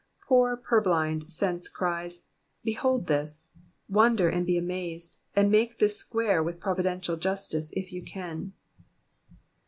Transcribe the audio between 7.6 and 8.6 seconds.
if you can.